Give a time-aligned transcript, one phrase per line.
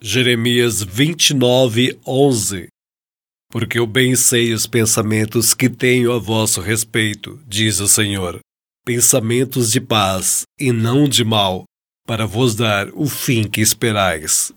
[0.00, 2.68] Jeremias 29, 11
[3.50, 8.38] Porque eu bem sei os pensamentos que tenho a vosso respeito, diz o Senhor,
[8.86, 11.64] pensamentos de paz e não de mal,
[12.06, 14.52] para vos dar o fim que esperais.